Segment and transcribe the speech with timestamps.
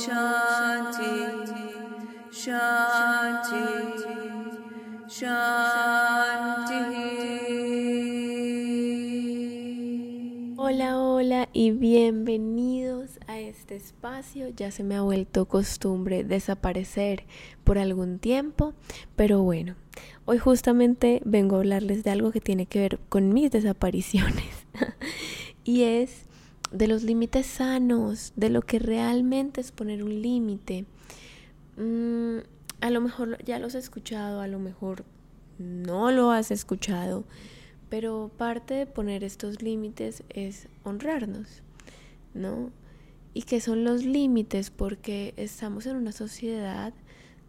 [0.00, 1.10] Shanti.
[10.56, 14.48] Hola, hola y bienvenidos a este espacio.
[14.48, 17.24] Ya se me ha vuelto costumbre desaparecer
[17.64, 18.72] por algún tiempo,
[19.16, 19.74] pero bueno,
[20.24, 24.66] hoy justamente vengo a hablarles de algo que tiene que ver con mis desapariciones
[25.64, 26.29] y es
[26.72, 30.84] de los límites sanos, de lo que realmente es poner un límite.
[31.76, 32.38] Mm,
[32.80, 35.04] a lo mejor ya lo has escuchado, a lo mejor
[35.58, 37.24] no lo has escuchado,
[37.88, 41.62] pero parte de poner estos límites es honrarnos,
[42.34, 42.70] ¿no?
[43.34, 44.70] ¿Y qué son los límites?
[44.70, 46.92] Porque estamos en una sociedad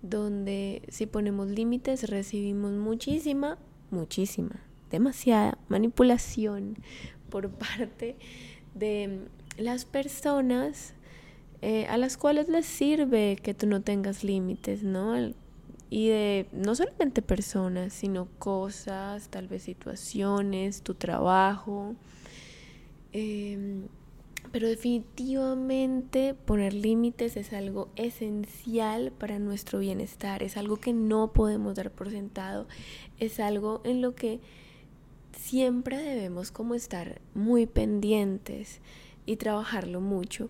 [0.01, 3.57] donde si ponemos límites recibimos muchísima,
[3.91, 6.77] muchísima, demasiada manipulación
[7.29, 8.17] por parte
[8.73, 9.19] de
[9.57, 10.93] las personas
[11.61, 15.15] eh, a las cuales les sirve que tú no tengas límites, ¿no?
[15.91, 21.95] Y de no solamente personas, sino cosas, tal vez situaciones, tu trabajo.
[23.13, 23.83] Em,
[24.51, 31.75] pero definitivamente poner límites es algo esencial para nuestro bienestar, es algo que no podemos
[31.75, 32.67] dar por sentado,
[33.19, 34.39] es algo en lo que
[35.41, 38.79] siempre debemos como estar muy pendientes
[39.25, 40.49] y trabajarlo mucho.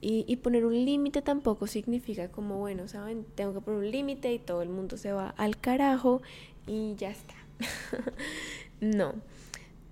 [0.00, 3.26] Y, poner un límite tampoco significa como, bueno, ¿saben?
[3.34, 6.22] Tengo que poner un límite y todo el mundo se va al carajo
[6.68, 7.34] y ya está.
[8.80, 9.14] no,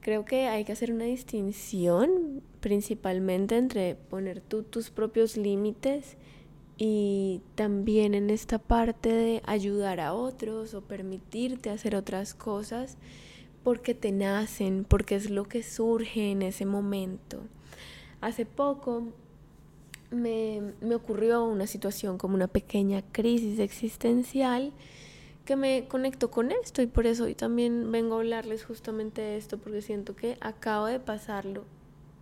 [0.01, 6.17] creo que hay que hacer una distinción principalmente entre poner tú tus propios límites
[6.79, 12.97] y también en esta parte de ayudar a otros o permitirte hacer otras cosas
[13.67, 17.41] porque te nacen, porque es lo que surge en ese momento.
[18.21, 19.09] Hace poco
[20.13, 20.63] me,
[20.95, 24.73] ocurrió una situación como una pequeña crisis existencial
[25.45, 29.37] que me conectó con esto y por eso hoy también vengo a hablarles justamente de
[29.37, 31.65] esto porque siento que acabo de pasarlo.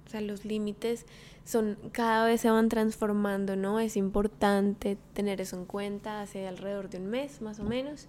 [0.06, 1.04] O sea, los límites
[1.44, 3.80] son cada vez se van transformando, ¿no?
[3.80, 8.08] Es importante tener eso en cuenta hace alrededor de un mes más o menos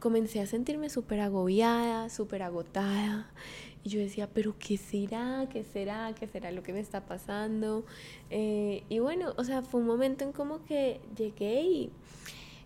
[0.00, 3.30] comencé a sentirme súper agobiada, súper agotada.
[3.84, 5.46] Y yo decía, pero ¿qué será?
[5.52, 6.14] ¿Qué será?
[6.18, 7.84] ¿Qué será lo que me está pasando?
[8.30, 11.90] Eh, y bueno, o sea, fue un momento en como que llegué y,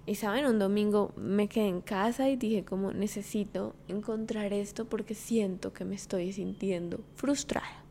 [0.06, 0.46] y, ¿saben?
[0.46, 5.84] Un domingo me quedé en casa y dije como necesito encontrar esto porque siento que
[5.84, 7.84] me estoy sintiendo frustrada.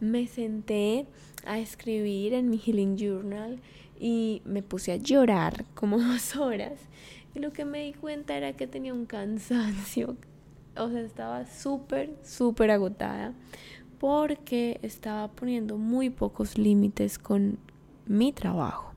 [0.00, 1.06] Me senté
[1.44, 3.60] a escribir en mi Healing Journal
[4.00, 6.80] y me puse a llorar como dos horas
[7.34, 10.16] y lo que me di cuenta era que tenía un cansancio.
[10.76, 13.34] O sea, estaba súper, súper agotada
[13.98, 17.58] porque estaba poniendo muy pocos límites con
[18.06, 18.94] mi trabajo.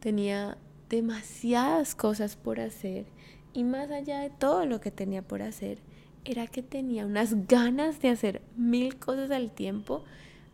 [0.00, 3.06] Tenía demasiadas cosas por hacer
[3.52, 5.78] y más allá de todo lo que tenía por hacer,
[6.26, 10.04] era que tenía unas ganas de hacer mil cosas al tiempo.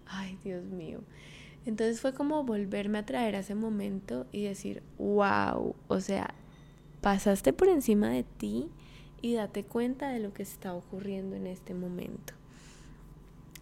[0.06, 1.00] Ay, Dios mío.
[1.66, 6.34] Entonces fue como volverme a traer a ese momento y decir, wow, o sea,
[7.02, 8.70] pasaste por encima de ti
[9.20, 12.32] y date cuenta de lo que está ocurriendo en este momento.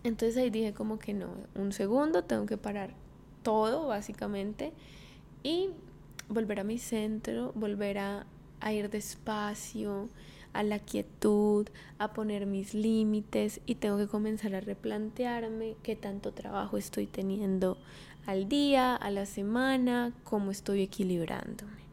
[0.05, 2.95] Entonces ahí dije como que no, un segundo, tengo que parar
[3.43, 4.73] todo básicamente
[5.43, 5.71] y
[6.29, 8.27] volver a mi centro, volver a,
[8.73, 10.09] ir despacio,
[10.53, 11.67] a la quietud,
[11.99, 17.79] a poner mis límites y tengo que comenzar a replantearme qué tanto trabajo estoy teniendo
[18.27, 21.90] al día, a la semana, cómo estoy equilibrándome.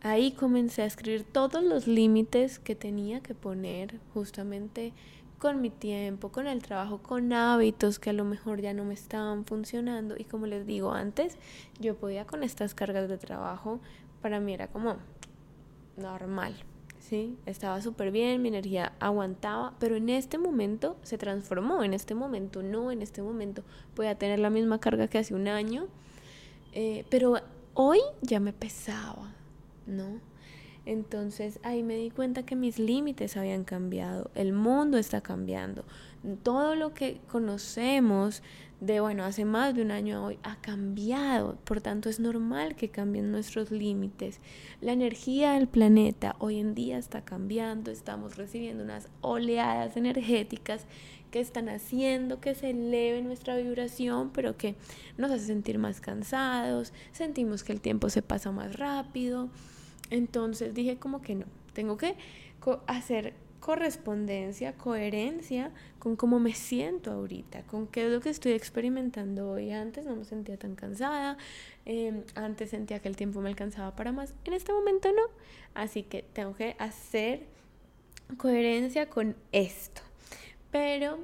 [0.00, 4.92] Ahí comencé a escribir todos los límites que tenía que poner justamente
[5.38, 8.94] con mi tiempo, con el trabajo, con hábitos que a lo mejor ya no me
[8.94, 10.16] estaban funcionando.
[10.18, 11.36] Y como les digo antes,
[11.80, 13.80] yo podía con estas cargas de trabajo,
[14.20, 14.96] para mí era como
[15.96, 16.54] normal,
[16.98, 17.36] ¿sí?
[17.46, 22.62] Estaba súper bien, mi energía aguantaba, pero en este momento se transformó, en este momento
[22.62, 23.62] no, en este momento
[23.94, 25.86] podía tener la misma carga que hace un año,
[26.72, 27.34] eh, pero
[27.74, 29.34] hoy ya me pesaba,
[29.88, 30.20] ¿no?
[30.86, 35.84] Entonces ahí me di cuenta que mis límites habían cambiado, el mundo está cambiando,
[36.42, 38.42] todo lo que conocemos
[38.80, 42.76] de, bueno, hace más de un año a hoy ha cambiado, por tanto es normal
[42.76, 44.40] que cambien nuestros límites.
[44.80, 50.86] La energía del planeta hoy en día está cambiando, estamos recibiendo unas oleadas energéticas
[51.30, 54.76] que están haciendo que se eleve nuestra vibración, pero que
[55.18, 59.50] nos hace sentir más cansados, sentimos que el tiempo se pasa más rápido.
[60.10, 62.16] Entonces dije como que no, tengo que
[62.86, 69.50] hacer correspondencia, coherencia con cómo me siento ahorita, con qué es lo que estoy experimentando
[69.50, 69.72] hoy.
[69.72, 71.36] Antes no me sentía tan cansada,
[71.84, 75.22] em, antes sentía que el tiempo me alcanzaba para más, en este momento no.
[75.74, 77.46] Así que tengo que hacer
[78.36, 80.02] coherencia con esto.
[80.70, 81.18] Pero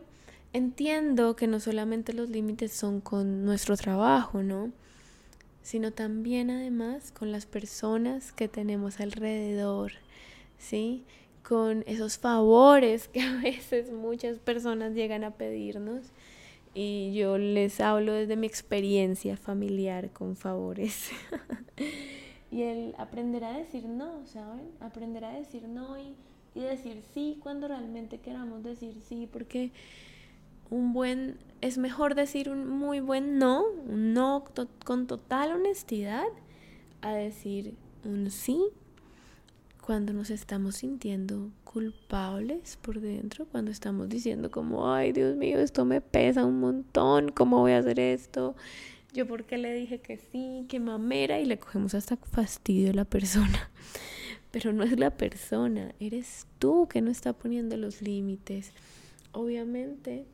[0.52, 4.72] entiendo que no solamente los límites son con nuestro trabajo, ¿no?
[5.64, 9.94] Sino también además con las personas que tenemos alrededor,
[10.58, 11.04] ¿sí?
[11.44, 16.06] con esos favores que a veces muchas personas llegan a pedirnos.
[16.76, 21.10] Y yo les hablo desde mi experiencia familiar con favores.
[22.50, 24.70] y el aprender a decir no, ¿saben?
[24.80, 26.16] Aprender a decir no y,
[26.56, 29.70] y decir sí cuando realmente queramos decir sí, porque
[30.74, 34.44] un buen, es mejor decir un muy buen no, un no
[34.84, 36.26] con total honestidad,
[37.00, 37.74] a decir
[38.04, 38.60] un sí
[39.80, 45.84] cuando nos estamos sintiendo culpables por dentro, cuando estamos diciendo como, ay Dios mío, esto
[45.84, 48.56] me pesa un montón, ¿cómo voy a hacer esto?
[49.12, 53.04] Yo porque le dije que sí, que mamera y le cogemos hasta fastidio a la
[53.04, 53.70] persona.
[54.50, 58.72] Pero no es la persona, eres tú que no está poniendo los límites.
[59.32, 60.26] Obviamente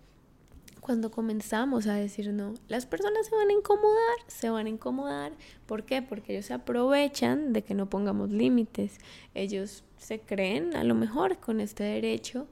[0.81, 5.33] cuando comenzamos a decir no, las personas se van a incomodar, se van a incomodar.
[5.67, 6.03] ¿Por qué?
[6.03, 8.99] Porque ellos se aprovechan de que no pongamos límites.
[9.35, 12.49] Ellos se creen a lo mejor con este derecho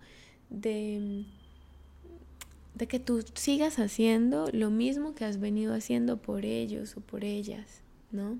[0.51, 1.25] de,
[2.75, 7.25] de que tú sigas haciendo lo mismo que has venido haciendo por ellos o por
[7.25, 7.83] ellas,
[8.13, 8.39] ¿no?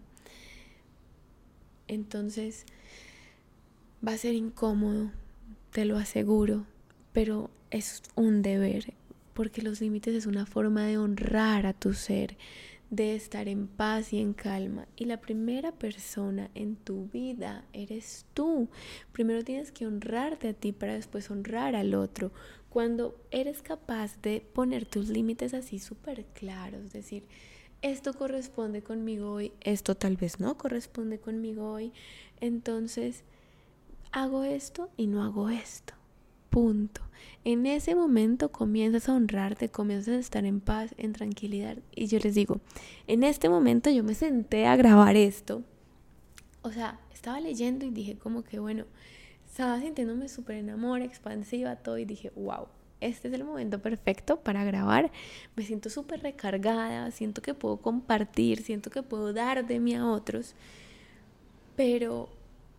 [1.89, 2.67] Entonces
[4.07, 5.11] va a ser incómodo,
[5.73, 6.67] te lo aseguro,
[7.13, 8.95] pero es un deber,
[9.39, 12.37] porque los límites es una forma de honrar a tu ser,
[12.91, 14.89] de estar en paz y en calma.
[14.97, 18.69] Y la primera persona en tu vida eres tú.
[19.13, 22.33] Primero tienes que honrarte a ti para después honrar al otro.
[22.69, 27.23] Cuando eres capaz de poner tus límites así súper claros, decir,
[27.81, 31.93] esto corresponde conmigo hoy, esto tal vez no corresponde conmigo hoy,
[32.41, 33.23] entonces
[34.11, 35.95] hago esto y no hago esto.
[36.51, 37.03] Punto.
[37.45, 41.79] En ese momento comienzas a honrarte, comienzas a estar en paz, en tranquilidad.
[41.95, 42.61] Y yo les digo,
[43.07, 45.63] en este momento yo me senté a grabar esto.
[46.63, 48.85] O sea, estaba leyendo y dije como que, bueno,
[49.47, 51.99] estaba sintiéndome súper enamorada, expansiva, todo.
[51.99, 52.67] Y dije, wow,
[53.01, 55.11] este es el momento perfecto para grabar.
[55.57, 60.07] Me siento súper recargada, siento que puedo compartir, siento que puedo dar de mí a
[60.07, 60.55] otros.
[61.77, 62.29] Pero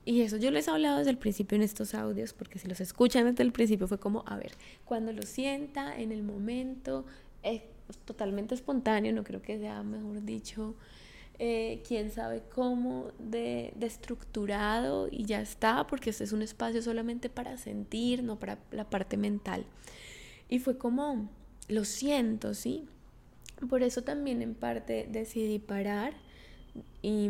[0.10, 2.82] y eso yo les he hablado desde el principio en estos audios, porque si los
[2.82, 4.54] escuchan desde el principio fue como, a ver,
[4.84, 7.06] cuando lo sienta, en el momento,
[7.44, 7.62] es
[8.06, 10.74] totalmente espontáneo, no creo que sea, mejor dicho,
[11.38, 16.82] eh, quién sabe cómo, de, de, estructurado y ya está, porque este es un espacio
[16.82, 19.64] solamente para sentir, no para la parte mental.
[20.50, 21.30] Y fue como,
[21.68, 22.88] lo siento, ¿sí?
[23.70, 26.16] Por eso también en parte decidí parar
[27.04, 27.30] y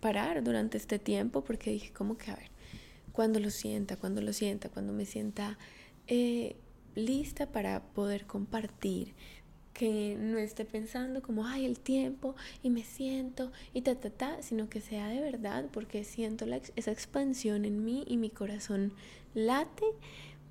[0.00, 2.50] parar durante este tiempo porque dije como que, a ver,
[3.12, 5.58] cuando lo sienta, cuando lo sienta, cuando me sienta
[6.06, 6.56] eh,
[6.94, 9.14] lista para poder compartir,
[9.74, 14.40] que no esté pensando como, ay, el tiempo y me siento y ta, ta, ta,
[14.40, 18.92] sino que sea de verdad porque siento la, esa expansión en mí y mi corazón
[19.34, 19.84] late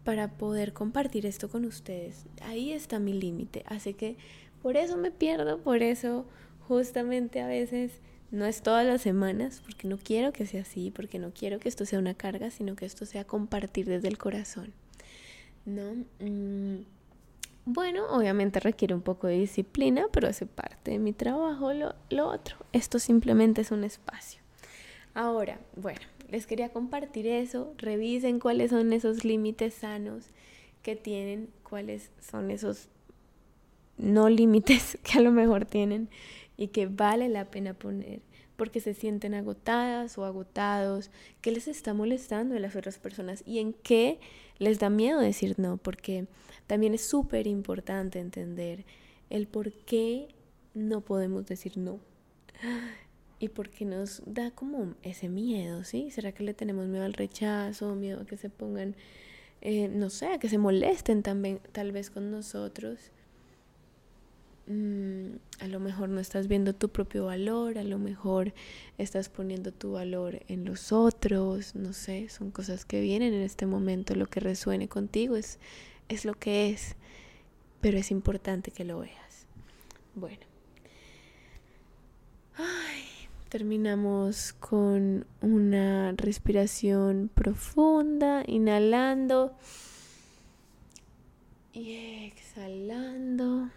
[0.04, 2.26] para poder compartir esto con ustedes.
[2.42, 4.18] Ahí está mi límite, así que
[4.62, 6.26] por eso me pierdo, por eso
[6.68, 8.02] justamente a veces
[8.34, 11.70] no es todas las semanas, porque no quiero que sea así, porque no quiero que
[11.70, 14.74] esto sea una carga, sino que esto sea compartir desde el corazón.
[15.66, 15.94] ¿No?
[16.20, 16.84] Mm,
[17.66, 22.28] bueno, obviamente requiere un poco de disciplina, pero hace parte de mi trabajo lo, lo
[22.28, 22.58] otro.
[22.72, 24.42] Esto simplemente es un espacio.
[25.14, 27.76] Ahora, bueno, les quería compartir eso.
[27.78, 30.26] Revisen cuáles son esos límites sanos
[30.82, 32.90] que tienen, cuáles son esos
[33.98, 36.10] no límites que a lo mejor tienen
[36.58, 38.22] y que vale la pena poner
[38.56, 41.10] porque se sienten agotadas o agotados,
[41.42, 44.20] qué les está molestando de las otras personas y en qué
[44.60, 46.28] les da miedo decir no, porque
[46.68, 48.86] también es súper importante entender
[49.30, 50.28] el por qué
[50.74, 52.00] no podemos decir no.
[53.40, 56.10] Y porque nos da como ese miedo, ¿sí?
[56.12, 58.96] ¿Será que le tenemos miedo al rechazo, miedo a que se pongan,
[59.60, 63.12] eh, no sé, a que se molesten también, tal vez con nosotros?
[64.68, 68.54] Mm, a lo mejor no estás viendo tu propio valor, a lo mejor
[68.98, 73.66] estás poniendo tu valor en los otros, no sé, son cosas que vienen en este
[73.66, 75.60] momento, lo que resuene contigo es,
[76.08, 76.96] es lo que es,
[77.82, 79.48] pero es importante que lo veas.
[80.16, 80.46] Bueno,
[83.54, 89.56] Terminamos con una respiración profunda, inhalando
[91.72, 91.92] y
[92.26, 93.70] exhalando.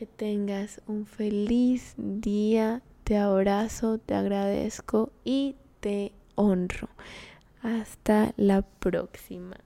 [0.00, 2.80] Que tengas un feliz día.
[3.04, 6.88] Te abrazo, te agradezco y te honro.
[7.60, 9.58] Hasta la próxima.